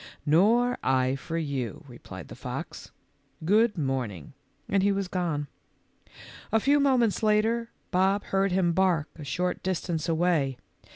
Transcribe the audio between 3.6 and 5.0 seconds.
morning," and he